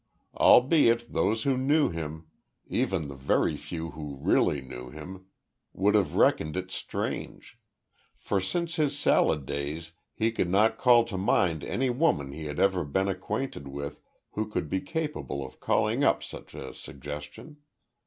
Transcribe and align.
Albeit 0.35 1.13
those 1.13 1.43
who 1.43 1.55
knew 1.55 1.91
him 1.91 2.25
even 2.67 3.07
the 3.07 3.13
very 3.13 3.55
few 3.55 3.91
who 3.91 4.15
really 4.19 4.59
knew 4.59 4.89
him 4.89 5.27
would 5.73 5.93
have 5.93 6.15
reckoned 6.15 6.57
it 6.57 6.71
strange. 6.71 7.59
For 8.17 8.41
since 8.41 8.77
his 8.77 8.97
salad 8.97 9.45
days 9.45 9.91
he 10.15 10.31
could 10.31 10.49
not 10.49 10.79
call 10.79 11.05
to 11.05 11.19
mind 11.19 11.63
any 11.63 11.91
woman 11.91 12.31
he 12.31 12.45
had 12.45 12.59
ever 12.59 12.83
been 12.83 13.09
acquainted 13.09 13.67
with 13.67 14.01
who 14.31 14.49
could 14.49 14.69
be 14.71 14.81
capable 14.81 15.45
of 15.45 15.59
calling 15.59 16.03
up 16.03 16.23
such 16.23 16.55
a 16.55 16.73
suggestion. 16.73 17.57